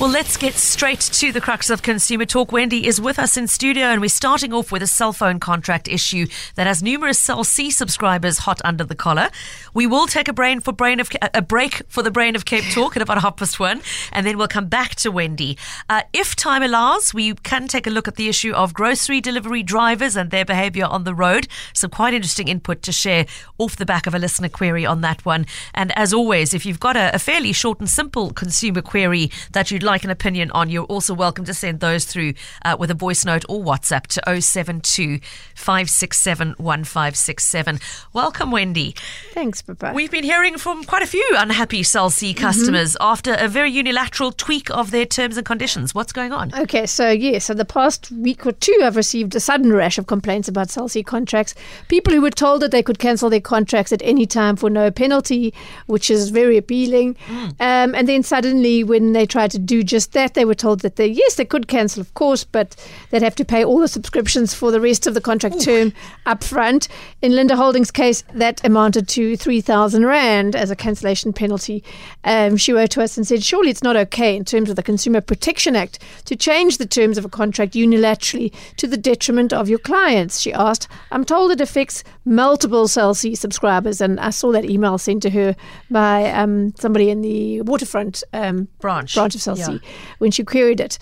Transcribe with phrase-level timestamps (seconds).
[0.00, 2.50] Well, let's get straight to the crux of Consumer Talk.
[2.50, 5.86] Wendy is with us in studio, and we're starting off with a cell phone contract
[5.86, 9.30] issue that has numerous Cell C subscribers hot under the collar.
[9.72, 12.64] We will take a brain for brain of a break for the brain of Cape
[12.72, 15.56] Talk at about half past one, and then we'll come back to Wendy.
[15.88, 19.62] Uh, if time allows, we can take a look at the issue of grocery delivery
[19.62, 21.46] drivers and their behaviour on the road.
[21.72, 23.26] Some quite interesting input to share
[23.58, 25.46] off the back of a listener query on that one.
[25.72, 29.70] And as always, if you've got a, a fairly short and simple consumer query that
[29.70, 32.34] you'd like an opinion on, you're also welcome to send those through
[32.64, 35.20] uh, with a voice note or WhatsApp to 072
[35.54, 37.80] 567 1567.
[38.12, 38.94] Welcome, Wendy.
[39.32, 39.92] Thanks, Pippa.
[39.94, 44.32] We've been hearing from quite a few unhappy Cell C customers after a very unilateral
[44.32, 45.94] tweak of their terms and conditions.
[45.94, 46.54] What's going on?
[46.54, 50.06] Okay, so yes, so the past week or two, I've received a sudden rash of
[50.06, 51.54] complaints about Cell C contracts.
[51.88, 54.90] People who were told that they could cancel their contracts at any time for no
[54.90, 55.52] penalty,
[55.86, 57.16] which is very appealing.
[57.60, 60.96] Um, and then suddenly, when they tried to do just that, they were told that
[60.96, 62.76] they yes, they could cancel, of course, but
[63.10, 65.92] they'd have to pay all the subscriptions for the rest of the contract term
[66.26, 66.88] up front.
[67.22, 71.82] In Linda Holdings' case, that amounted to three thousand rand as a cancellation penalty.
[72.24, 74.82] Um, she wrote to us and said, "Surely it's not okay in terms of the
[74.82, 79.68] Consumer Protection Act to change the terms of a contract unilaterally to the detriment of
[79.68, 80.88] your clients." She asked.
[81.10, 85.30] I'm told it affects multiple Cell C subscribers, and I saw that email sent to
[85.30, 85.56] her
[85.90, 89.14] by um, somebody in the waterfront um, Branch.
[89.14, 89.42] branch of
[89.72, 89.78] Yeah.
[90.18, 90.98] When she queried it.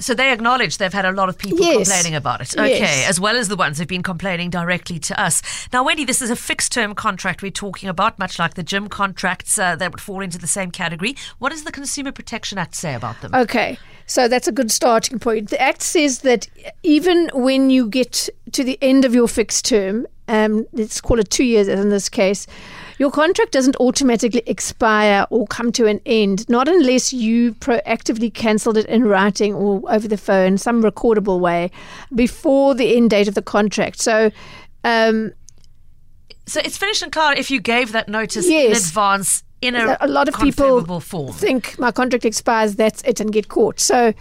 [0.00, 1.88] So they acknowledge they've had a lot of people Yes.
[1.88, 2.58] complaining about it.
[2.58, 3.08] Okay, Yes.
[3.08, 5.42] as well as the ones who've been complaining directly to us.
[5.72, 8.88] Now, Wendy, this is a fixed term contract we're talking about, much like the gym
[8.88, 11.14] contracts uh, that would fall into the same category.
[11.38, 13.32] What does the Consumer Protection Act say about them?
[13.32, 15.50] Okay, so that's a good starting point.
[15.50, 16.48] The Act says that
[16.82, 21.30] even when you get to the end of your fixed term, um, let's call it
[21.30, 22.48] two years as in this case,
[23.02, 28.76] your contract doesn't automatically expire or come to an end, not unless you proactively cancelled
[28.76, 31.68] it in writing or over the phone, some recordable way,
[32.14, 34.00] before the end date of the contract.
[34.00, 34.30] So,
[34.84, 35.32] um,
[36.46, 40.06] So it's finished and clear if you gave that notice in advance in a, a
[40.06, 41.32] lot of people form.
[41.32, 43.80] think my contract expires, that's it, and get caught.
[43.80, 44.14] So,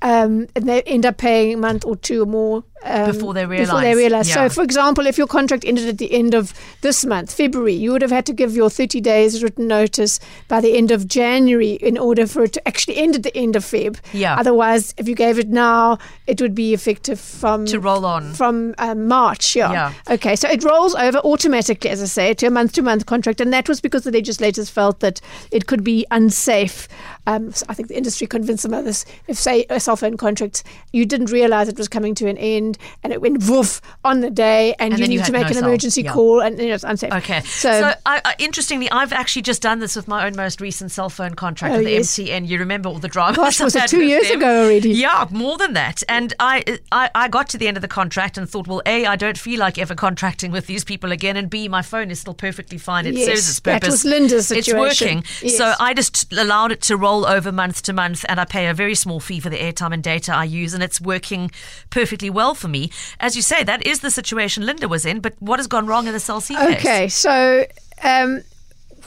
[0.00, 3.44] um, and they end up paying a month or two or more um, Before they
[3.44, 4.28] Before they realize.
[4.28, 4.48] Yeah.
[4.48, 7.92] So, for example, if your contract ended at the end of this month, February, you
[7.92, 11.72] would have had to give your 30 days written notice by the end of January
[11.72, 13.98] in order for it to actually end at the end of Feb.
[14.12, 14.36] Yeah.
[14.38, 18.34] Otherwise, if you gave it now, it would be effective from To roll on.
[18.34, 19.56] from um, March.
[19.56, 19.72] Yeah.
[19.72, 19.92] Yeah.
[20.10, 23.40] Okay, so it rolls over automatically, as I say, to a month to month contract.
[23.40, 25.20] And that was because the legislators felt that
[25.50, 26.88] it could be unsafe.
[27.26, 30.62] Um, so I think the industry convinced some others if, say, a cell phone contract,
[30.92, 34.30] you didn't realize it was coming to an end and it went woof on the
[34.30, 36.12] day and, And you then you need to make no an emergency Yeah.
[36.12, 37.12] call and you know, it's unsafe.
[37.12, 37.40] Okay.
[37.40, 40.90] So, So, I, I, interestingly, I've actually just done this with my own most recent
[40.90, 42.16] cell phone contract Oh, with yes.
[42.18, 42.46] MTN.
[42.48, 43.36] You remember all the drama?
[43.36, 44.90] Gosh, was it two years ago already?
[44.90, 46.02] Yeah, more than that.
[46.08, 49.06] And I, I, I got to the end of the contract and thought, well, a,
[49.06, 52.20] I don't feel like ever contracting with these people again, and b, my phone is
[52.20, 53.06] still perfectly fine.
[53.06, 53.80] It Yes, serves its purpose.
[53.82, 55.18] that was Linda's situation.
[55.18, 55.48] It's working.
[55.48, 55.56] Yes.
[55.58, 58.74] So I just allowed it to roll over month to month, and I pay a
[58.74, 61.50] very small fee for the airtime and data I use, and it's working
[61.90, 62.90] perfectly well for me.
[63.20, 65.20] As you say, that is the situation Linda was in.
[65.20, 66.78] But what has gone wrong in the Cell C case?
[66.78, 67.64] Okay, so
[68.02, 68.42] um,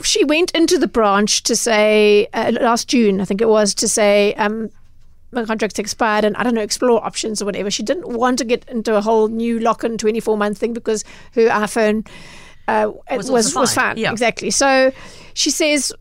[0.02, 3.88] she went into the branch to say uh, last June, I think it was, to
[3.88, 4.70] say um,
[5.32, 7.70] my contract's expired and I don't know, explore options or whatever.
[7.70, 11.04] She didn't want to get into a whole new lock-in 24-month thing because
[11.34, 12.06] her iPhone
[12.70, 14.12] uh, Was was was, fine, yeah.
[14.12, 14.50] Exactly.
[14.50, 14.92] So
[15.34, 15.92] she says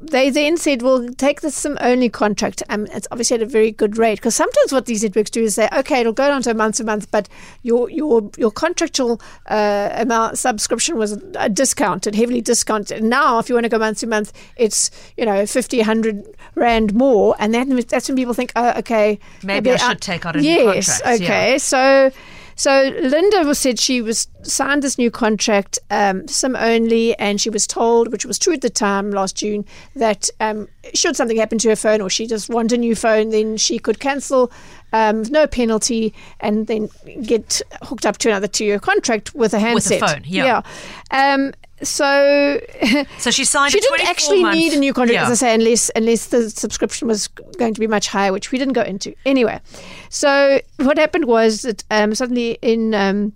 [0.00, 3.72] they then said, "Well, take the SIM only contract." Um, it's obviously at a very
[3.72, 6.50] good rate because sometimes what these networks do is say, "Okay, it'll go down to
[6.50, 7.28] a month to month, but
[7.62, 13.02] your your your contractual uh, amount subscription was uh, discounted, heavily discounted.
[13.02, 16.94] Now, if you want to go month to month, it's you know 50, 100 rand
[16.94, 20.40] more, and then that's when people think, "Oh, okay, Maybe I should take out a
[20.40, 21.26] new yes, contract, yeah.
[21.26, 22.10] okay." So,
[22.56, 27.50] so Linda was said she was signed this new contract, um, SIM only, and she
[27.50, 29.64] was told, which was true at the time last June,
[29.94, 33.28] that um, should something happen to her phone or she just want a new phone,
[33.30, 34.50] then she could cancel.
[34.92, 36.88] Um, no penalty, and then
[37.22, 40.00] get hooked up to another two-year contract with a handset.
[40.00, 40.62] With a phone, yeah.
[41.10, 41.50] yeah.
[41.80, 42.60] Um, so
[43.18, 45.24] So she signed she didn't actually month- need a new contract, Yeah.
[45.30, 47.28] as I say, unless unless the subscription was
[47.58, 49.14] going to be much higher, which we didn't go into.
[49.26, 49.60] Anyway,
[50.08, 53.32] so what happened was that um, suddenly in um,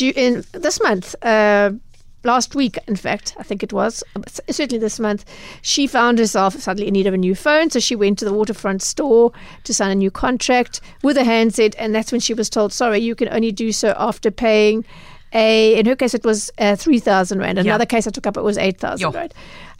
[0.00, 1.14] in this month.
[1.24, 1.72] Uh,
[2.26, 4.02] Last week, in fact, I think it was,
[4.48, 5.26] certainly this month,
[5.60, 7.68] she found herself suddenly in need of a new phone.
[7.68, 9.30] So she went to the waterfront store
[9.64, 11.74] to sign a new contract with a handset.
[11.78, 14.86] And that's when she was told, sorry, you can only do so after paying
[15.34, 17.58] a, in her case, it was uh, 3,000 Rand.
[17.58, 17.62] Yeah.
[17.64, 19.10] Another case I took up, it was 8,000 Yo.
[19.10, 19.34] Rand.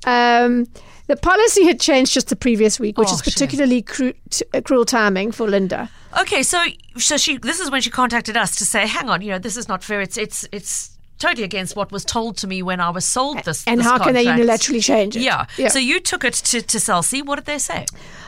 [0.06, 0.66] Um,
[1.06, 4.60] the policy had changed just the previous week, which Oh, is particularly cru- t- uh,
[4.62, 5.90] cruel timing for Linda.
[6.20, 6.62] Okay, so
[6.96, 9.56] so she this is when she contacted us to say, hang on, you know, this
[9.56, 10.00] is not fair.
[10.00, 10.93] It's it's it's
[11.24, 13.64] totally against what was told to me when I was sold this.
[13.66, 14.62] And this how can they contract.
[14.62, 15.22] unilaterally change it?
[15.22, 15.46] Yeah.
[15.56, 15.68] Yeah.
[15.68, 17.22] So you took it to to Cell C.
[17.22, 17.86] What did they say?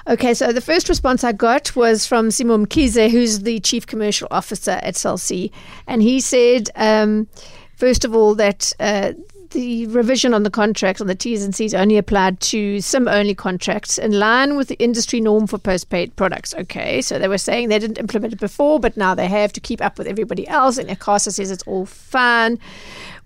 [0.08, 4.28] Okay, so the first response I got was from Simon Mkize, who's the chief commercial
[4.30, 5.50] officer at Cell C,
[5.86, 7.26] and he said, um,
[7.74, 9.12] first of all, that uh,
[9.50, 13.98] the revision on the contracts on the T's and C's only applied to SIM-only contracts
[13.98, 16.54] in line with the industry norm for postpaid products.
[16.54, 19.60] Okay, so they were saying they didn't implement it before, but now they have to
[19.60, 22.58] keep up with everybody else, and Icasa says it's all fine.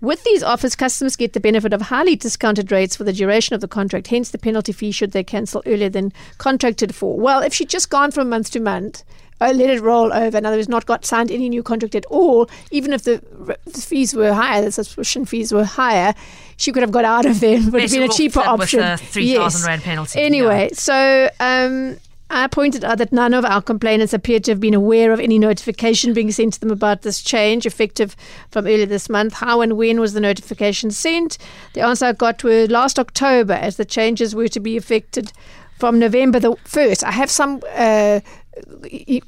[0.01, 3.61] With these offers, customers get the benefit of highly discounted rates for the duration of
[3.61, 7.19] the contract, hence the penalty fee should they cancel earlier than contracted for.
[7.19, 9.03] Well, if she'd just gone from month to month,
[9.41, 12.05] uh, let it roll over, in other words, not got signed any new contract at
[12.05, 13.21] all, even if the,
[13.65, 16.13] the fees were higher, the subscription fees were higher,
[16.57, 17.57] she could have got out of there.
[17.57, 18.79] It would have been a cheaper than with option.
[18.79, 21.97] a 3,000 rand penalty, Anyway, so um,
[22.29, 25.37] I pointed out that none of our complainants appear to have been aware of any
[25.37, 28.15] notification being sent to them about this change effective
[28.51, 29.33] from earlier this month.
[29.33, 31.37] How and when was the notification sent?
[31.73, 35.33] The answer I got were last October, as the changes were to be effected
[35.81, 37.03] from November the 1st.
[37.03, 38.19] I have some uh,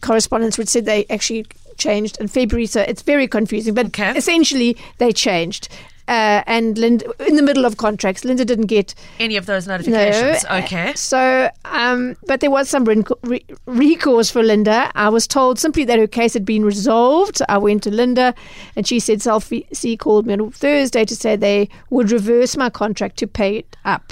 [0.02, 1.46] correspondence which said they actually
[1.78, 3.74] changed in February, so it's very confusing.
[3.74, 4.14] But Okay.
[4.16, 5.70] essentially, they changed.
[6.06, 10.44] Uh, and Linda, in the middle of contracts, Linda didn't get Any of those notifications?
[10.44, 10.58] no.
[10.58, 10.92] Okay.
[10.96, 14.92] So, um, but there was some re- re- recourse for Linda.
[14.96, 17.42] I was told simply that her case had been resolved.
[17.48, 18.36] I went to Linda,
[18.76, 22.70] and she said Cell C called me on Thursday to say they would reverse my
[22.70, 24.12] contract to pay it up.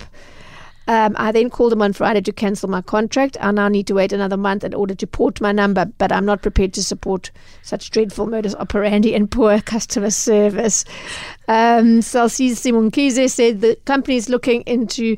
[0.92, 3.38] Um, I then called them on Friday to cancel my contract.
[3.40, 6.26] I now need to wait another month in order to port my number, but I'm
[6.26, 10.84] not prepared to support such dreadful modus operandi and poor customer service.
[11.48, 15.16] Um, Simon Mkize said the company is looking into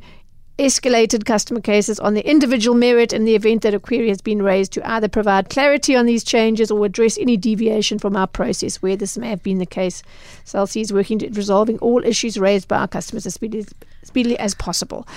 [0.60, 4.44] escalated customer cases on the individual merit in the event that a query has been
[4.44, 8.80] raised to either provide clarity on these changes or address any deviation from our process
[8.84, 10.04] where this may have been the case.
[10.44, 13.66] Cell C is working to resolving all issues raised by our customers as speedily,
[14.04, 15.08] speedily as possible.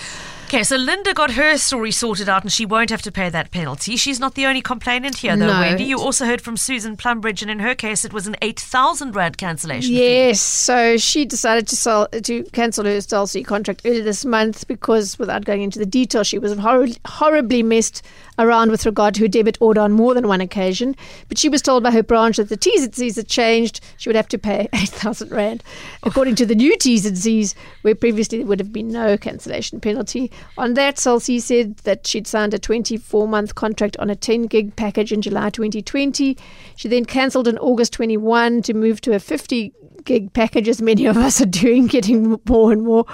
[0.47, 3.51] Okay, so Linda got her story sorted out and she won't have to pay that
[3.51, 3.97] penalty.
[3.97, 5.59] She's not the only complainant here, though, No.
[5.61, 5.83] Wendy.
[5.83, 9.39] You also heard from Susan Plumbridge, and in her case, it was an 8,000 Rand
[9.39, 9.91] cancellation.
[9.93, 9.99] fee.
[10.29, 15.19] Yes, so she decided to sell to cancel her Stolzy contract earlier this month because,
[15.19, 18.03] without going into the details, she was hor- horribly messed
[18.39, 20.95] around with regard to her debit order on more than one occasion.
[21.29, 24.09] But she was told by her branch that the T's and C's had changed; she
[24.09, 25.63] would have to pay eight thousand rand,
[26.03, 26.09] oh.
[26.09, 29.81] according to the new T's and C's, where previously there would have been no cancellation
[29.81, 30.31] penalty.
[30.59, 34.43] On that, Cell C said that she'd signed a 24 month contract on a 10
[34.43, 36.37] gig package in July 2020.
[36.77, 39.73] She then cancelled in August 21 to move to a 50
[40.07, 43.05] gig package, as many of us are doing, getting more and more.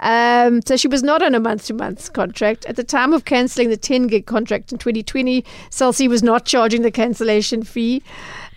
[0.00, 2.66] Um, so she was not on a month to month contract.
[2.66, 6.44] At the time of cancelling the 10 gig contract in 2020, Cell C was not
[6.44, 8.02] charging the cancellation fee.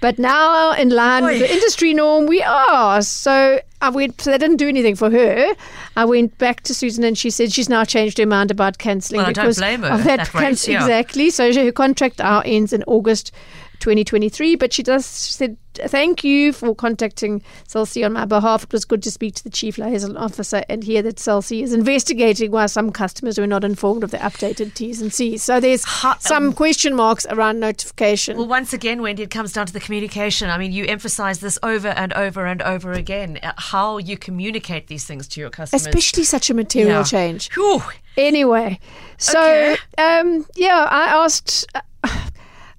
[0.02, 3.02] But now, in line with the industry norm, we are.
[3.02, 4.20] So I went.
[4.22, 5.56] So they didn't do anything for her.
[5.96, 9.22] I went back to Susan, and she said she's now changed her mind about cancelling
[9.22, 10.34] Well, because blame her of at that.
[10.34, 10.82] that yeah.
[10.82, 11.30] Exactly.
[11.30, 13.32] So her contract now ends in August
[13.80, 14.56] 2023.
[14.56, 15.58] But she does she said
[15.88, 18.64] thank you for contacting Cell C on my behalf.
[18.64, 21.62] It was good to speak to the chief liaison officer and hear that Cell C
[21.64, 25.44] is investigating why some customers were not informed of the updated T's and C's.
[25.44, 25.86] So there's
[26.20, 28.38] some question marks around notification.
[28.38, 30.50] Well, once again, Wendy, it comes down to the communication.
[30.50, 34.88] I mean, you emphasize this over and over and over again uh, how you communicate
[34.88, 35.86] these things to your customers.
[35.88, 37.04] Especially such a material Yeah.
[37.04, 37.52] change.
[37.54, 37.82] Whew.
[38.18, 38.80] Anyway,
[39.18, 39.78] so Okay.
[39.98, 41.68] um, yeah, I asked.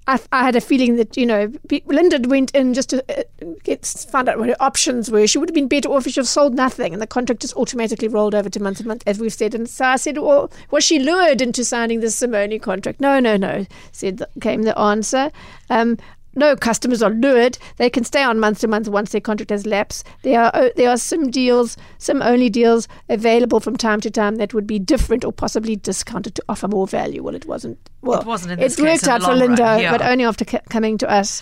[0.07, 1.51] I, I had a feeling that you know
[1.85, 3.23] Linda went in just to uh,
[3.63, 5.27] get find out what her options were.
[5.27, 7.55] She would have been better off if she had sold nothing, and the contract just
[7.55, 9.53] automatically rolled over to month to month, as we've said.
[9.53, 13.35] And so I said, "Well, was she lured into signing this SIM-only contract?" No, no,
[13.35, 13.65] no.
[13.91, 15.31] Said came the answer.
[15.69, 15.97] Um,
[16.37, 17.57] no customers are lured.
[17.75, 20.07] They can stay on month to month once their contract has lapsed.
[20.21, 24.53] There are there are some deals, SIM only deals available from time to time that
[24.53, 27.21] would be different or possibly discounted to offer more value.
[27.23, 27.77] Well, it wasn't.
[28.01, 29.91] Well, It wasn't in It this case worked out for Linda, yeah.
[29.91, 31.41] but only after c- coming to us.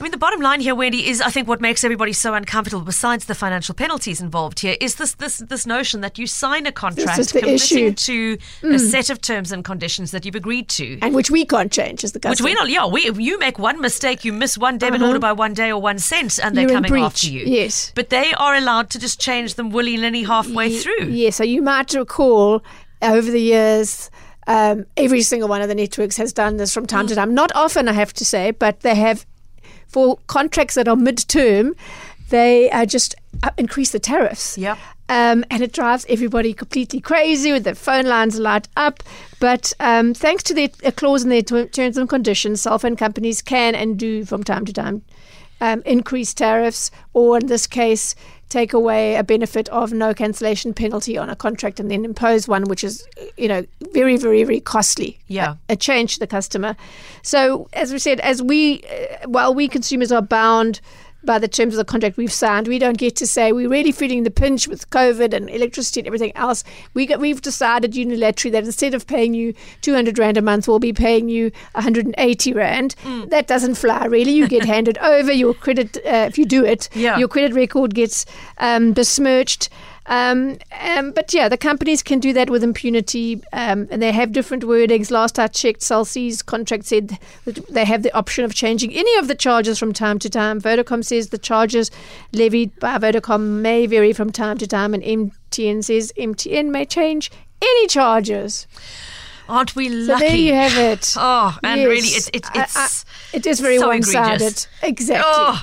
[0.00, 2.82] I mean, the bottom line here, Wendy, is I think what makes everybody so uncomfortable,
[2.82, 6.72] besides the financial penalties involved here, is this this this notion that you sign a
[6.72, 7.92] contract committing issue.
[7.92, 10.98] to a set of terms and conditions that you've agreed to.
[11.02, 12.32] And which we can't change as the customer.
[12.32, 15.32] Which we not, yeah, we, you make one mistake, you miss one debit order by
[15.32, 16.72] one day or one cent, and they're Uh-huh.
[16.72, 17.44] You're coming after you.
[17.44, 17.92] yes.
[17.94, 21.08] But they are allowed to just change them willy nilly halfway Ye- through.
[21.10, 22.62] Yeah, so you might recall
[23.02, 24.10] over the years,
[24.46, 26.88] um, every single one of the networks has done this from Mm.
[26.88, 27.34] time to time.
[27.34, 29.26] Not often, I have to say, but they have
[29.90, 31.74] for contracts that are mid-term.
[32.30, 34.56] they uh, just uh, increase the tariffs.
[34.56, 34.78] Yep.
[35.08, 39.02] Um, and it drives everybody completely crazy with their phone lines light up.
[39.40, 42.94] But um, thanks to the a clause in their t- terms and conditions, cell phone
[42.94, 45.02] companies can and do from time to time
[45.60, 48.14] um, increase tariffs, or in this case,
[48.50, 52.64] take away a benefit of no cancellation penalty on a contract and then impose one,
[52.64, 53.06] which is,
[53.38, 55.18] you know, very, very, very costly.
[55.28, 55.54] Yeah.
[55.68, 56.76] A, a change to the customer.
[57.22, 60.80] So, as we said, as we, uh, while we consumers are bound
[61.22, 62.66] by the terms of the contract we've signed.
[62.68, 66.06] We don't get to say we're really feeling the pinch with COVID and electricity and
[66.06, 66.64] everything else.
[66.94, 70.78] We get, we've decided unilaterally that instead of paying you 200 Rand a month, we'll
[70.78, 72.94] be paying you 180 Rand.
[73.04, 73.30] Mm.
[73.30, 74.32] That doesn't fly, really.
[74.32, 75.32] You get handed over.
[75.32, 77.18] Your credit, uh, if you do it, Yeah.
[77.18, 78.24] your credit record gets
[78.58, 79.68] um, besmirched.
[80.10, 84.32] Um, um, but yeah, the companies can do that with impunity, um, and they have
[84.32, 85.10] different wordings.
[85.12, 89.16] Last I checked, Cell C's contract said that they have the option of changing any
[89.18, 90.60] of the charges from time to time.
[90.60, 91.92] Vodacom says the charges
[92.32, 97.30] levied by Vodacom may vary from time to time, and MTN says MTN may change
[97.62, 98.66] any charges.
[99.48, 100.20] Aren't we lucky?
[100.24, 101.14] So there you have it.
[101.16, 101.88] Oh, and Yes.
[101.88, 102.76] really, it, it, I- it's.
[102.76, 104.34] I- it is very so one-sided.
[104.42, 104.66] egregious.
[104.82, 105.24] Exactly.
[105.24, 105.60] Oh,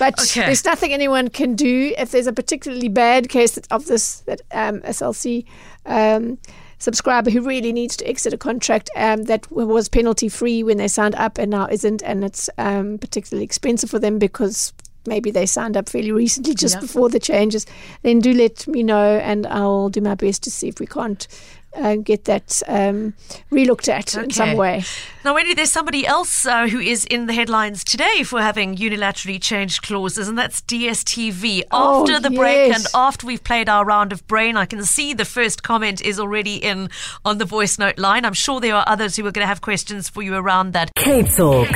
[0.00, 0.46] But Okay.
[0.46, 4.80] there's nothing anyone can do if there's a particularly bad case of this that um,
[4.92, 5.44] Cell C
[5.86, 6.38] um,
[6.78, 10.88] subscriber who really needs to exit a contract um, that was penalty free when they
[10.88, 14.72] signed up and now isn't, and it's um, particularly expensive for them because
[15.06, 16.80] maybe they signed up fairly recently just Yeah.
[16.80, 17.66] before the changes.
[18.02, 21.26] Then do let me know, and I'll do my best to see if we can't.
[21.76, 23.14] Uh, get that um,
[23.52, 24.82] relooked at in some way.
[25.24, 29.40] Now, Wendy, there's somebody else uh, who is in the headlines today for having unilaterally
[29.40, 31.62] changed clauses, and that's DSTV.
[31.70, 35.14] Oh, After the break and after we've played our round of brain, I can see
[35.14, 36.90] the first comment is already in
[37.24, 38.24] on the voice note line.
[38.24, 40.90] I'm sure there are others who are going to have questions for you around that.
[40.96, 41.68] Cape Talk.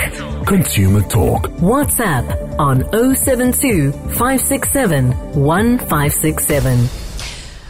[0.46, 1.48] Consumer Talk.
[1.60, 2.82] WhatsApp on
[3.14, 5.10] 072 567
[5.40, 7.03] 1567.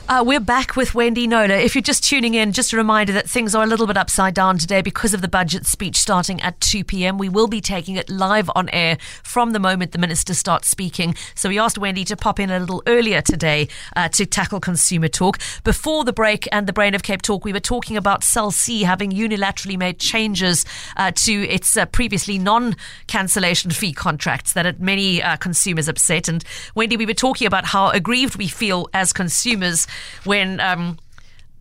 [0.07, 1.55] Uh, we're back with Wendy Knowler.
[1.55, 4.35] If you're just tuning in, just a reminder that things are a little bit upside
[4.35, 7.17] down today because of the budget speech starting at 2 p.m.
[7.17, 11.15] We will be taking it live on air from the moment the minister starts speaking.
[11.35, 15.09] So we asked Wendy to pop in a little earlier today uh, to tackle consumer
[15.09, 15.39] talk.
[15.65, 18.83] Before the break and the Brain of Cape Talk, we were talking about Cell C
[18.83, 20.67] having unilaterally made changes
[20.99, 26.29] uh, to its uh, previously non cancellation fee contracts that had many uh, consumers upset.
[26.29, 26.45] And
[26.75, 29.87] Wendy, we were talking about how aggrieved we feel as consumers
[30.25, 30.61] when.
[30.61, 30.99] Um,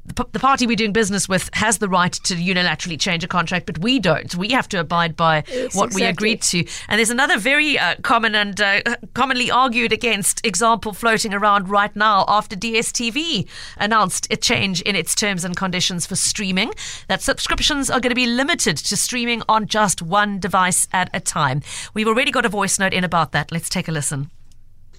[0.05, 3.27] the p- the party we're doing business with has the right to unilaterally change a
[3.27, 4.35] contract, but we don't.
[4.35, 6.65] We have to abide by Yes, what we agreed to.
[6.89, 8.81] And there's another very uh, common and uh,
[9.13, 13.47] commonly argued against example floating around right now after DSTV
[13.77, 16.73] announced a change in its terms and conditions for streaming
[17.07, 21.19] that subscriptions are going to be limited to streaming on just one device at a
[21.19, 21.61] time.
[21.93, 23.51] We've already got a voice note in about that.
[23.51, 24.31] Let's take a listen.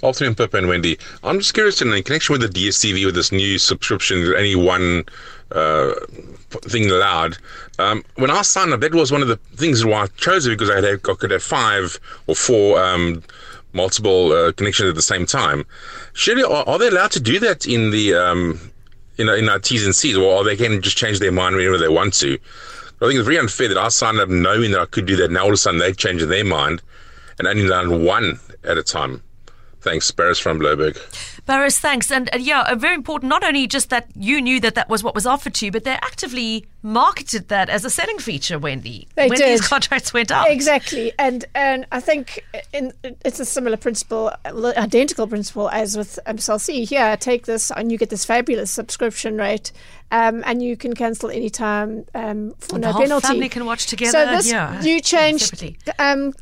[0.05, 0.99] Afternoon, and Wendy.
[1.23, 5.05] I'm just curious in connection with the DSTV with this new subscription, only one
[5.51, 5.95] uh,
[6.51, 7.39] thing allowed.
[7.79, 10.51] Um, when I signed up, that was one of the things why I chose it
[10.51, 13.23] because I, had, I could have five or four um,
[13.73, 15.65] multiple uh, connections at the same time.
[16.13, 18.61] Surely, are, are they allowed to do that in the um,
[19.17, 21.79] in, in our T's and C's, or are they can just change their mind whenever
[21.79, 22.39] they want to?
[23.01, 25.31] I think it's very unfair that I signed up knowing that I could do that.
[25.31, 26.83] Now all of a sudden they've changed their mind
[27.39, 29.23] and only allowed one at a time.
[29.85, 30.97] Thanks, Barris from Blouberg.
[31.45, 32.11] Barris, thanks.
[32.11, 35.05] And uh, yeah, uh, very important, not only just that you knew that that was
[35.05, 39.07] what was offered to you, but they actively marketed that as a selling feature, Wendy,
[39.15, 39.49] They when did.
[39.61, 40.49] these contracts went up.
[40.49, 42.93] Exactly, and and I think in,
[43.25, 46.41] it's a similar principle, identical principle as with MSLC.
[46.41, 49.71] Cell Here, take this and you get this fabulous subscription rate,
[50.13, 53.27] um, and you can cancel anytime um, for And no the whole penalty.
[53.29, 54.13] family can watch together.
[54.13, 55.77] So this yeah, new change separately.
[55.99, 56.33] um,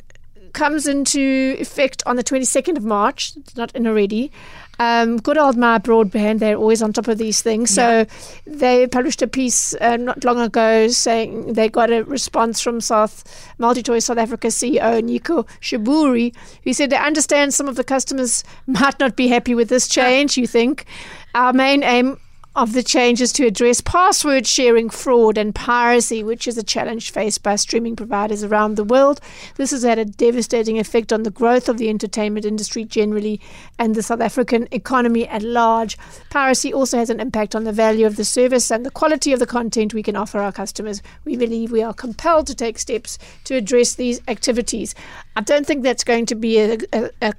[0.53, 3.33] comes into effect on the 22nd of March.
[3.37, 4.31] It's not in already.
[4.79, 7.71] Um, good old My Broadband, they're always on top of these things.
[7.71, 8.07] So
[8.47, 13.23] they published a piece uh, not long ago saying they got a response from South
[13.61, 18.99] MultiChoice South Africa CEO Nyiko Shiburi, who said they understand some of the customers might
[18.99, 20.37] not be happy with this change.
[20.37, 20.87] You think
[21.35, 22.19] our main aim
[22.55, 27.43] of the changes to address password sharing fraud and piracy, which is a challenge faced
[27.43, 29.21] by streaming providers around the world.
[29.57, 33.41] This has had a devastating effect on the growth of the entertainment industry generally
[33.79, 35.97] and the South African economy at large.
[36.29, 39.39] Piracy also has an impact on the value of the service and the quality of
[39.39, 41.03] the content we can offer our customers.
[41.25, 44.95] We believe we are compelled to take steps to address these activities.
[45.37, 47.33] I don't think that's going to be a, a, a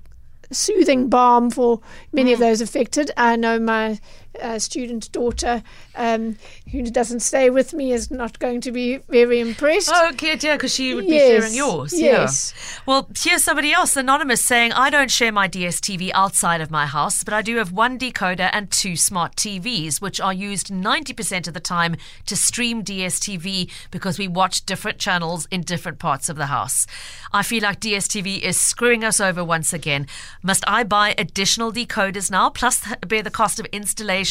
[0.52, 2.44] soothing balm for many of mm.
[2.44, 3.12] those affected.
[3.18, 4.00] I know my
[4.42, 5.64] uh, student daughter,
[5.96, 6.38] um,
[6.72, 9.90] who doesn't stay with me, is not going to be very impressed.
[9.94, 12.00] Oh, good, yeah, because she would be sharing yours.
[12.00, 12.54] yes.
[12.56, 12.84] Yeah.
[12.86, 17.24] Well, here's somebody else, anonymous, saying, I don't share my DSTV outside of my house,
[17.24, 21.54] but I do have one decoder and two smart TVs, which are used 90% of
[21.54, 26.48] the time to stream DSTV because we watch different channels in different parts of the
[26.48, 26.88] house.
[27.32, 30.08] I feel like DSTV is screwing us over once again.
[30.42, 34.23] Must I buy additional decoders now, plus bear the cost of installation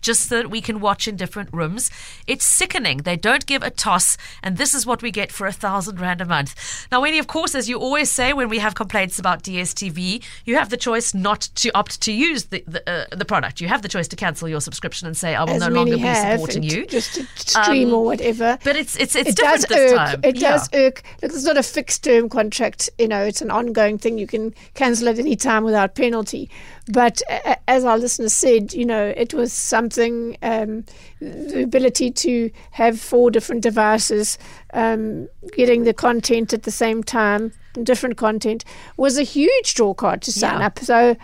[0.00, 1.90] just so that we can watch in different rooms?
[2.26, 2.98] It's sickening.
[2.98, 6.20] They don't give a toss, and this is what we get for a thousand rand
[6.20, 6.54] a month.
[6.90, 10.56] Now, Winnie, of course, as you always say when we have complaints about DSTV, you
[10.56, 13.60] have the choice not to opt to use the the, uh, the product.
[13.60, 15.96] You have the choice to cancel your subscription and say, "I will as no longer
[15.96, 18.58] be supporting you." just to stream Um, or whatever.
[18.64, 19.96] But it's it's it's it different does this irk.
[19.98, 20.20] time.
[20.24, 20.50] It Yeah.
[20.52, 21.02] does irk.
[21.22, 22.90] Look, it's not a fixed term contract.
[22.98, 24.18] You know, it's an ongoing thing.
[24.18, 26.50] You can cancel at any time without penalty.
[26.92, 30.36] But uh, as our listeners said, you know, it was something.
[30.42, 30.84] Um,
[31.20, 34.38] the ability to have four different devices,
[34.72, 37.52] um, getting the content at the same time,
[37.82, 38.64] different content,
[38.96, 40.66] was a huge draw card to sign Yeah.
[40.66, 40.78] up.
[40.78, 41.16] So.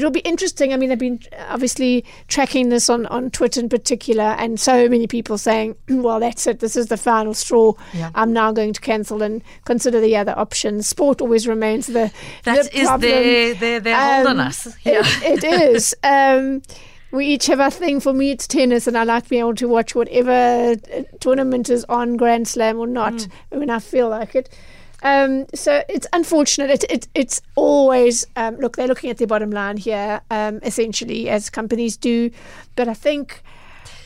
[0.00, 0.72] It'll be interesting.
[0.72, 5.06] I mean, I've been obviously tracking this on, on Twitter in particular, and so many
[5.06, 6.60] people saying, well, that's it.
[6.60, 7.72] This is the final straw.
[7.92, 8.10] Yeah.
[8.14, 10.88] I'm now going to cancel and consider the other options.
[10.88, 12.10] Sport always remains the,
[12.44, 13.10] That the is problem.
[13.10, 14.66] their their their hold on Um, us.
[14.84, 15.02] Yeah.
[15.04, 15.94] It, it is.
[16.04, 16.62] Um,
[17.12, 17.98] we each have our thing.
[17.98, 21.84] For me, it's tennis, and I like being able to watch whatever uh, tournament is
[21.88, 23.30] on, Grand Slam or not, Mm.
[23.50, 24.48] when I feel like it.
[25.02, 26.70] Um, so it's unfortunate.
[26.70, 28.76] It, it, it's always um, look.
[28.76, 32.30] They're looking at their bottom line here, um, essentially, as companies do.
[32.76, 33.42] But I think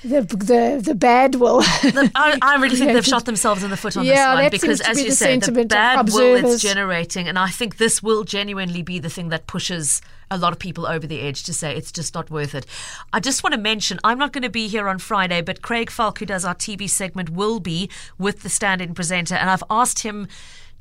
[0.05, 1.61] the the the bad will.
[1.63, 2.11] I,
[2.43, 4.97] I really think they've shot themselves in the foot on Yeah, this one because, as
[4.97, 8.83] be you the say, the bad will it's generating, and I think this will genuinely
[8.83, 11.93] be the thing that pushes a lot of people over the edge to say it's
[11.93, 12.67] just not worth it.
[13.13, 15.91] I just want to mention I'm not going to be here on Friday, but Craig
[15.91, 20.01] Falk, who does our TV segment, will be with the stand-in presenter, and I've asked
[20.01, 20.29] him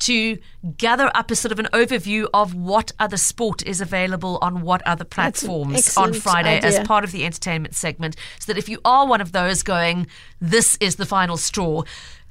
[0.04, 0.38] to
[0.78, 4.82] gather up a sort of an overview of what other sport is available on what
[4.84, 9.08] other platforms on Friday as part of the entertainment segment so that if you are
[9.08, 10.08] one of those going,
[10.42, 11.84] this is the final straw.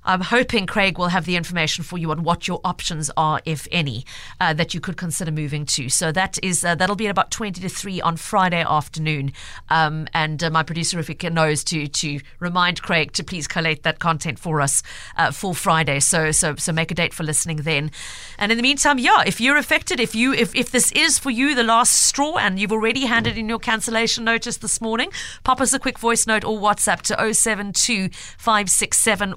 [0.05, 3.69] I'm hoping Craig will have the information for you on what your options are, if
[3.71, 4.05] any,
[4.41, 5.89] uh, that you could consider moving to.
[5.89, 9.33] So that is uh, that'll be at about twenty to three on Friday afternoon.
[9.71, 13.99] Um, and uh, my producer Rafika knows to to remind Craig to please collate that
[13.99, 14.83] content for us
[15.17, 16.01] uh, for Friday.
[16.01, 17.91] So so so make a date for listening then.
[18.39, 21.31] And in the meantime, yeah, if you're affected, if you if if this is for
[21.31, 25.11] you the last straw and you've already handed in your cancellation notice this morning,
[25.45, 29.35] pop us a quick voice note or WhatsApp to 072 567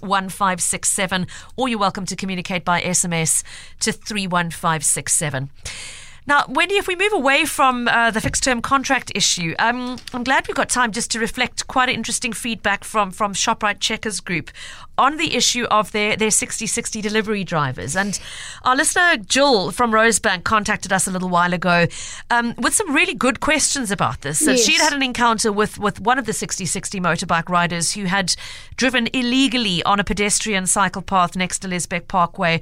[0.56, 3.44] 1567, or you're welcome to communicate by SMS
[3.80, 5.50] to 31567.
[6.28, 10.24] Now, Wendy, if we move away from uh, the fixed term contract issue, um, I'm
[10.24, 14.20] glad we've got time just to reflect quite an interesting feedback from, from ShopRite Checkers
[14.22, 14.50] Group
[14.98, 17.96] on the issue of their, their 60 60 delivery drivers.
[17.96, 18.20] And
[18.64, 21.86] our listener, Jill from Rosebank, contacted us a little while ago
[22.32, 24.44] um, with some really good questions about this.
[24.44, 24.66] So Yes.
[24.66, 28.36] she'd had an encounter with, with one of the 60 60 motorbike riders who had
[28.78, 32.62] driven illegally on a pedestrian cycle path next to Liesbeek Parkway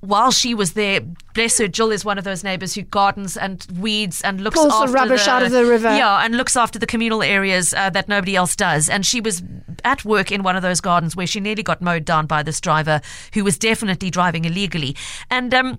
[0.00, 1.00] while she was there,
[1.34, 4.70] bless her, Jill is one of those neighbours who gardens and weeds and looks Pulls
[4.70, 5.94] the after rubbish out of the river.
[5.94, 8.88] Yeah, and looks after the communal areas uh, that nobody else does.
[8.88, 9.42] And she was
[9.84, 12.60] at work in one of those gardens where she nearly got mowed down by this
[12.60, 13.00] driver
[13.34, 14.96] who was definitely driving illegally.
[15.30, 15.78] And um,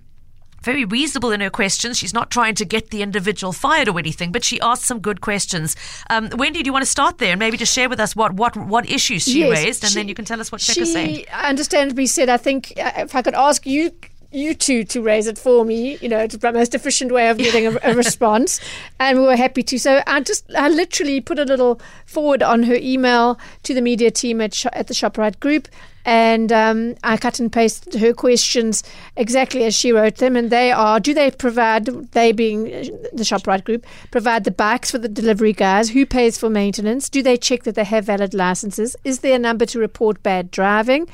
[0.61, 1.97] very reasonable in her questions.
[1.97, 5.21] She's not trying to get the individual fired or anything, but she asked some good
[5.21, 5.75] questions.
[6.09, 8.33] Um, Wendy, do you want to start there and maybe just share with us what
[8.33, 10.85] what, what issues she Yes, raised, and she- then you can tell us what Checker
[10.85, 11.09] said.
[11.09, 13.91] She understandably said, I think uh, if I could ask you
[14.31, 17.37] you two to raise it for me, you know, it's the most efficient way of
[17.37, 18.59] getting a, a response.
[18.99, 19.79] And we were happy to.
[19.79, 24.11] So I just, I literally put a little forward on her email to the media
[24.11, 25.67] team at, at the ShopRite group.
[26.05, 28.83] And um, I cut and pasted her questions
[29.15, 30.35] exactly as she wrote them.
[30.35, 34.99] And they are do they provide, they being the ShopRite group, provide the bikes for
[34.99, 35.89] the delivery guys?
[35.89, 37.09] Who pays for maintenance?
[37.09, 38.95] Do they check that they have valid licenses?
[39.03, 41.07] Is there a number to report bad driving?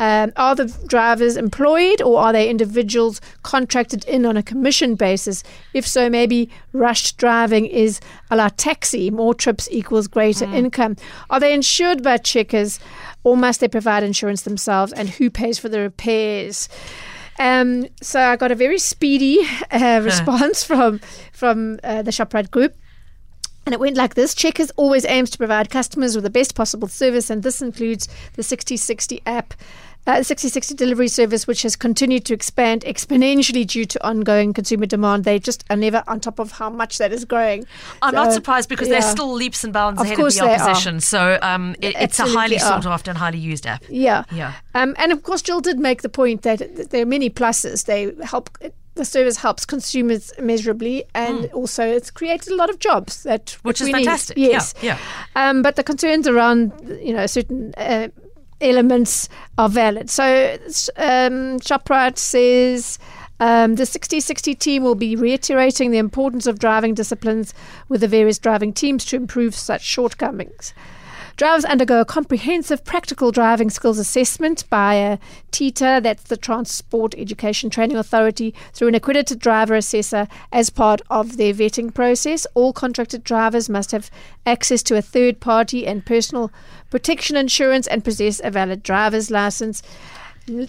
[0.00, 5.42] Um, are the drivers employed or are they individuals contracted in on a commission basis?
[5.72, 10.96] If so, maybe rushed driving is a la taxi, more trips equals greater income.
[11.30, 12.80] Are they insured by checkers
[13.22, 14.92] or must they provide insurance themselves?
[14.92, 16.68] And who pays for the repairs?
[17.38, 21.00] Um, so I got a very speedy uh, response from
[21.32, 22.76] from uh, the Shoprite group.
[23.66, 26.88] And it went like this Checkers always aims to provide customers with the best possible
[26.88, 29.54] service, and this includes the 6060 app.
[30.06, 35.24] Uh, 6060 delivery service, which has continued to expand exponentially due to ongoing consumer demand.
[35.24, 37.64] They just are never on top of how much that is growing.
[38.02, 39.00] I'm not surprised because yeah.
[39.00, 41.00] they're still leaps and bounds Of ahead of the opposition.
[41.00, 43.82] So um, it, it's a highly sought after and highly used app.
[43.88, 44.24] Yeah.
[44.30, 44.52] Yeah.
[44.74, 47.86] Um, and of course, Jill did make the point that there are many pluses.
[47.86, 48.50] They help.
[48.94, 53.56] The service helps consumers measurably, and also it's created a lot of jobs that.
[53.62, 54.04] Which is we need.
[54.04, 54.36] fantastic.
[54.36, 54.98] Yeah, Yes, yeah.
[55.34, 58.08] Um, but the concerns around you know certain uh,
[58.60, 59.28] elements
[59.58, 60.10] are valid.
[60.10, 60.58] So
[60.96, 62.98] um, Shoprite says.
[63.40, 67.52] Um, the 6060 team will be reiterating the importance of driving disciplines
[67.88, 70.72] with the various driving teams to improve such shortcomings.
[71.36, 75.18] Drivers undergo a comprehensive practical driving skills assessment by uh, a
[75.50, 81.36] TETA, that's the Transport Education Training Authority, through an accredited driver assessor as part of
[81.36, 82.46] their vetting process.
[82.54, 84.12] All contracted drivers must have
[84.46, 86.52] access to a third party and personal
[86.88, 89.82] protection insurance and possess a valid driver's license.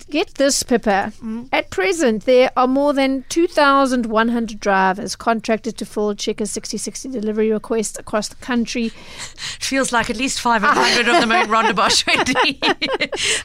[0.09, 1.11] Get this, Pippa.
[1.21, 1.49] Mm.
[1.51, 7.99] At present, there are more than 2,100 drivers contracted to fill Checkers 6060 delivery requests
[7.99, 8.85] across the country.
[8.85, 8.93] It
[9.59, 12.07] feels like at least 500 of them are in Rondebosch.
[12.07, 12.57] Wendy.
[12.61, 12.79] That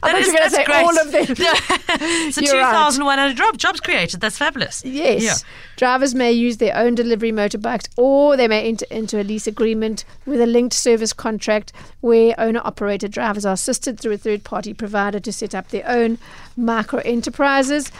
[0.01, 0.83] thought is- you were gonna that's say great.
[0.85, 2.31] all of them.
[2.31, 2.91] so You're right.
[2.93, 4.21] 2,100 job, jobs created.
[4.21, 4.85] That's fabulous.
[4.85, 5.23] Yes.
[5.23, 5.33] Yeah.
[5.75, 10.05] Drivers may use their own delivery motorbikes or they may enter into a lease agreement
[10.25, 14.73] with a linked service contract where owner operator drivers are assisted through a third party
[14.73, 16.19] provider to set up their own
[16.57, 17.91] micro enterprises.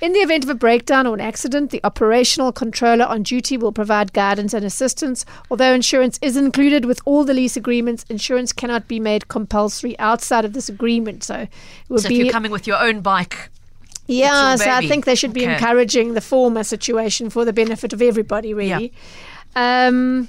[0.00, 3.72] In the event of a breakdown or an accident, the operational controller on duty will
[3.72, 5.24] provide guidance and assistance.
[5.50, 10.44] Although insurance is included with all the lease agreements, insurance cannot be made compulsory outside
[10.44, 11.24] of this agreement.
[11.24, 11.48] So it
[11.88, 13.50] would So be if you're coming with your own bike,
[14.06, 15.54] yeah, so I think they should be Okay.
[15.54, 18.92] encouraging the former situation for the benefit of everybody, really.
[19.58, 20.28] Um,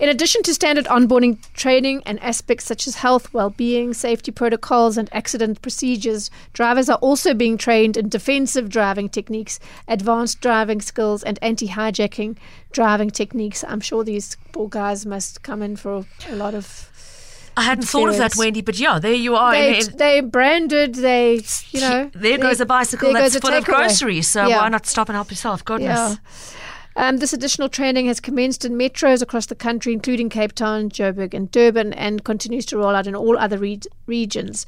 [0.00, 5.08] in addition to standard onboarding training and aspects such as health, well-being, safety protocols, and
[5.12, 11.38] accident procedures, drivers are also being trained in defensive driving techniques, advanced driving skills, and
[11.42, 12.36] anti-hijacking
[12.72, 13.62] driving techniques.
[13.68, 16.90] I'm sure these poor guys must come in for a lot of.
[17.56, 19.52] I hadn't thought of that, Wendy, but yeah, there you are.
[19.52, 20.96] They, In- in- they branded.
[20.96, 24.26] They, you know, there goes a bicycle that's full of groceries.
[24.26, 24.56] So Yeah.
[24.60, 25.64] why not stop and help yourself?
[25.64, 25.88] Goodness.
[25.96, 26.16] Yeah.
[26.96, 31.34] Um, this additional training has commenced in metros across the country, including Cape Town, Joburg,
[31.34, 34.64] and Durban, and continues to roll out in all other re- regions.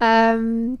[0.00, 0.78] Um,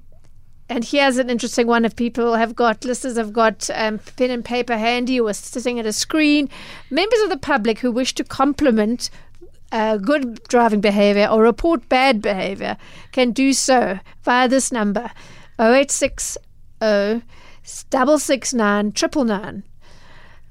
[0.70, 4.44] and here's an interesting one if people have got, listeners have got um, pen and
[4.44, 6.48] paper handy or sitting at a screen.
[6.90, 9.10] Members of the public who wish to compliment
[9.72, 12.76] uh, good driving behavior or report bad behavior
[13.12, 15.10] can do so via this number
[15.58, 16.40] 0860
[17.62, 19.67] 669 999.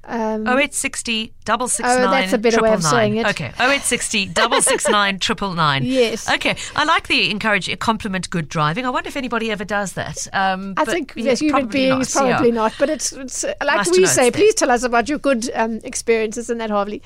[0.04, 2.10] Um, 0860 double six Oh, nine.
[2.10, 3.26] that's a better way of saying it.
[3.26, 5.84] Okay, 0860 double six nine triple nine.
[5.84, 6.30] Yes.
[6.30, 8.86] Okay, I like the encourage compliment good driving.
[8.86, 10.26] I wonder if anybody ever does that.
[10.32, 12.32] Um, I think yeah, as human probably beings, not, yeah.
[12.36, 12.74] probably not.
[12.78, 15.80] But it's, it's uh, like Nice we say, please tell us about your good um,
[15.84, 17.02] experiences, and that hardly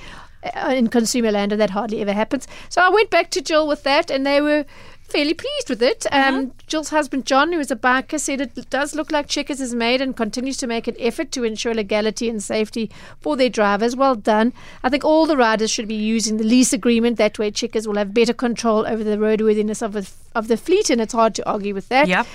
[0.54, 2.46] uh, in consumer land, and that hardly ever happens.
[2.68, 4.64] So I went back to Jill with that, and they were
[5.12, 6.06] fairly pleased with it.
[6.10, 6.34] Mm-hmm.
[6.34, 9.74] Um, Jill's husband John, who is a biker, said it does look like Checkers has
[9.74, 13.94] made and continues to make an effort to ensure legality and safety for their drivers.
[13.94, 14.52] Well done.
[14.82, 17.18] I think all the riders should be using the lease agreement.
[17.18, 20.88] That way, Checkers will have better control over the roadworthiness of the, of the fleet,
[20.90, 22.08] and it's hard to argue with that.
[22.08, 22.26] Yep.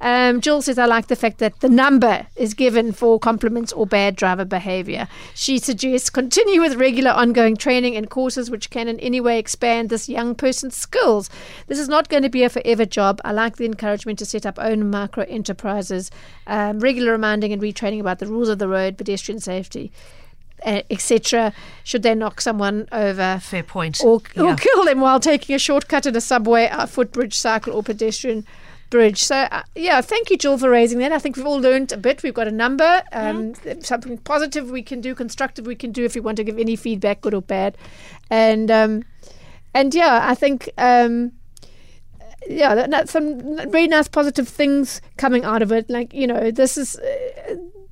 [0.00, 3.84] Um, Jill says, I like the fact that the number is given for compliments or
[3.84, 5.08] bad driver behavior.
[5.34, 9.88] She suggests continue with regular ongoing training and courses which can in any way expand
[9.90, 11.28] this young person's skills.
[11.66, 13.20] This is not going to be a forever job.
[13.24, 16.12] I like the encouragement to set up own micro enterprises,
[16.46, 19.90] um, regular reminding and retraining about the rules of the road, pedestrian safety.
[20.64, 21.52] Uh, Etc.
[21.84, 24.00] Should they knock someone over, Fair point.
[24.04, 24.56] or, or Yeah.
[24.56, 28.44] kill them while taking a shortcut in a subway, a footbridge, cycle, or pedestrian
[28.90, 29.22] bridge.
[29.22, 31.12] So, uh, yeah, thank you, Jill, for raising that.
[31.12, 32.22] I think we've all learned a bit.
[32.22, 36.16] We've got a number, um, something positive we can do, constructive we can do if
[36.16, 37.76] you want to give any feedback, good or bad.
[38.30, 39.04] And, um,
[39.74, 40.70] and yeah, I think.
[40.78, 41.32] Um,
[42.46, 45.90] yeah, that, that's some very nice positive things coming out of it.
[45.90, 47.27] Like, you know, this is uh,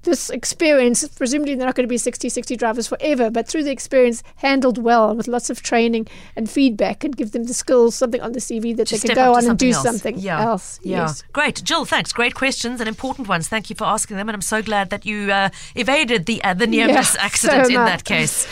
[0.06, 3.70] this experience, presumably they're not going to be 60 60 drivers forever, but through the
[3.70, 8.22] experience, handled well with lots of training and feedback and give them the skills, something
[8.22, 9.82] on the CV that To they can go on and do else.
[9.82, 10.40] something yeah.
[10.42, 10.80] else.
[10.82, 11.02] Yeah.
[11.02, 11.22] Yes.
[11.32, 11.62] Great.
[11.62, 12.12] Jill, thanks.
[12.12, 13.48] Great questions and important ones.
[13.48, 14.28] Thank you for asking them.
[14.28, 17.74] And I'm so glad that you uh, evaded the, uh, the near Yeah, accident so
[17.74, 18.46] in that case.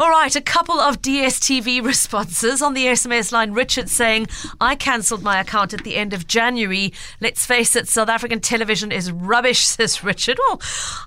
[0.00, 3.50] All right, a couple of DSTV responses on the SMS line.
[3.50, 4.28] Richard saying,
[4.60, 6.92] I cancelled my account at the end of January.
[7.20, 10.38] Let's face it, South African television is rubbish, says Richard.
[10.38, 10.60] Well,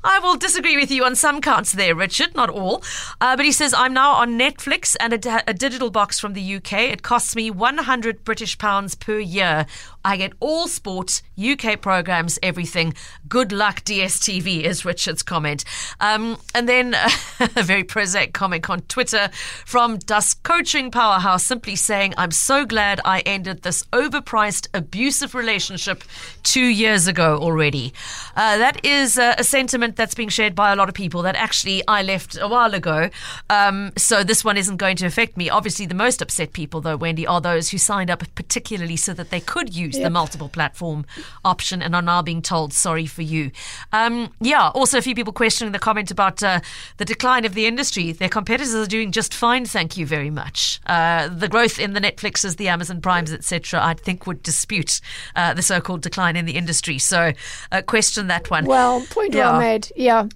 [0.04, 2.84] I will disagree with you on some counts there, Richard, not all.
[3.22, 6.56] Uh, but he says, I'm now on Netflix and a, a digital box from the
[6.56, 6.74] UK.
[6.74, 9.68] It costs me 100 British pounds per year.
[10.04, 12.94] I get all sports, UK programs, everything.
[13.30, 15.64] Good luck, DSTV, is Richard's comment.
[16.02, 16.94] Um, and then
[17.40, 19.30] a very prosaic comment on Twitter
[19.66, 26.04] from Dusk Coaching Powerhouse simply saying, I'm so glad I ended this overpriced, abusive relationship
[26.44, 27.94] two years ago already.
[28.36, 31.36] Uh, that is uh, a sentiment that's being shared by a lot of people that
[31.36, 33.10] actually I left a while ago.
[33.50, 35.50] Um, so this one isn't going to affect me.
[35.50, 39.30] Obviously, the most upset people, though, Wendy, are those who signed up particularly so that
[39.30, 40.04] they could use yep.
[40.04, 41.06] the multiple platform
[41.46, 43.52] option and are now being told, sorry for you.
[43.92, 46.62] Um, yeah, also a few people questioning the comment about uh,
[46.98, 48.12] the decline of the industry.
[48.12, 50.80] Their competitors are doing just fine, thank you very much.
[50.86, 55.02] Uh, the growth in the Netflixes, the Amazon Primes, etc., I think would dispute
[55.36, 56.98] uh, the so-called decline in the industry.
[56.98, 57.34] So
[57.72, 58.66] uh, question that one.
[58.66, 59.52] Well, point yeah.
[59.52, 59.92] well made.
[59.96, 60.28] Yeah.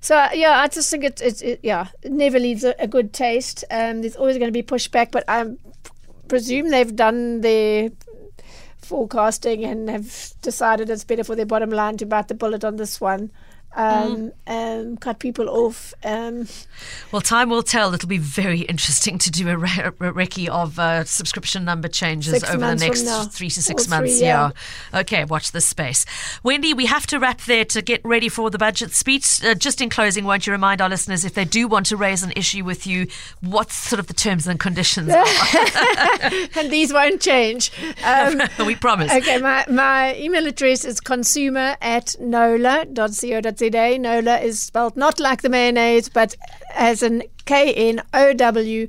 [0.00, 3.12] So yeah, I just think it, it, it yeah, it never leaves a, a good
[3.12, 3.64] taste.
[3.70, 5.44] Um, there's always going to be pushback, but I
[6.28, 7.90] presume they've done their
[8.78, 12.76] forecasting and have decided it's better for their bottom line to bite the bullet on
[12.76, 13.30] this one
[13.76, 14.80] um, mm.
[14.80, 15.94] um, cut people off.
[16.04, 16.48] Um,
[17.12, 17.94] well, time will tell.
[17.94, 22.42] It'll be very interesting to do a, re- a recce of uh, subscription number changes
[22.44, 24.18] over the next three to six or months.
[24.18, 24.50] Three, yeah.
[24.92, 25.00] yeah.
[25.00, 26.04] Okay, watch this space.
[26.42, 29.44] Wendy, we have to wrap there to get ready for the budget speech.
[29.44, 32.22] Uh, just in closing, won't you remind our listeners if they do want to raise
[32.22, 33.06] an issue with you,
[33.40, 35.24] what's sort of the terms and conditions are
[36.56, 37.70] and these won't change.
[38.04, 39.12] Um, we promise.
[39.12, 43.98] Okay, my, my email address is consumer at knowler.co.za today.
[43.98, 46.34] Knowler is spelled not like the mayonnaise, but
[46.74, 48.88] as an K N O W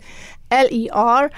[0.50, 1.30] L E R.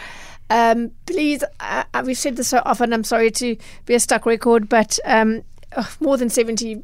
[0.49, 2.93] Um, please, uh, uh, we've said this so often.
[2.93, 5.41] I'm sorry to be a stuck record, but um,
[5.75, 6.83] uh, more than 70%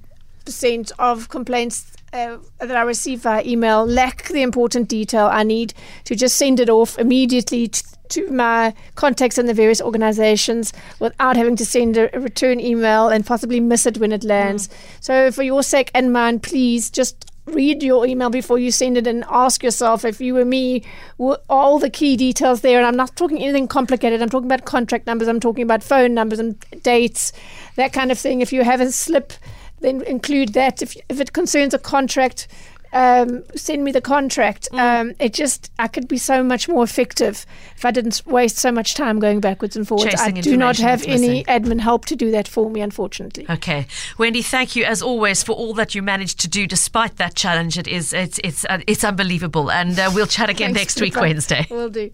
[0.97, 5.74] of complaints uh, that I receive via email lack the important detail I need
[6.06, 11.38] to just send it off immediately to, to my contacts in the various organizations without
[11.38, 14.67] having to send a, a return email and possibly miss it when it lands.
[14.67, 14.74] Mm.
[15.02, 19.08] So, for your sake and mine, please just read your email before you send it
[19.08, 20.84] and ask yourself if you were me,
[21.17, 22.78] were all the key details there.
[22.78, 24.22] And I'm not talking anything complicated.
[24.22, 25.28] I'm talking about contract numbers.
[25.28, 27.32] I'm talking about phone numbers and dates,
[27.76, 28.41] that kind of thing.
[28.41, 29.34] If you have a slip,
[29.82, 30.82] then include that.
[30.82, 32.48] If, if it concerns a contract,
[32.92, 34.68] um, send me the contract.
[34.72, 34.80] Mm.
[34.80, 38.72] Um, it just, I could be so much more effective if I didn't waste so
[38.72, 40.12] much time going backwards and forwards.
[40.12, 43.46] Chasing I do not have any admin help to do that for me, unfortunately.
[43.50, 43.88] Okay,
[44.18, 47.78] Wendy, thank you as always for all that you managed to do despite that challenge.
[47.78, 51.68] It is, it's, it's, uh, it's unbelievable, and uh, we'll chat again next week, Wednesday.
[51.70, 52.12] We'll do.